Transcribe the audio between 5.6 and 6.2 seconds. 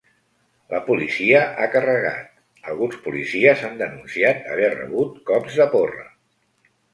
de porra.